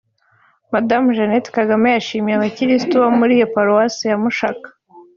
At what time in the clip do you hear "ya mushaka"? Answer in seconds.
4.11-4.67